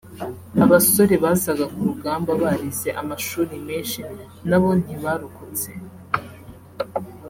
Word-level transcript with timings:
Abasore 0.63 1.13
bazaga 1.23 1.65
ku 1.73 1.79
rugamba 1.89 2.31
barize 2.41 2.89
amashuli 3.01 3.55
menshi 3.67 3.99
nabo 4.49 4.69
ntibarokotse 4.81 5.69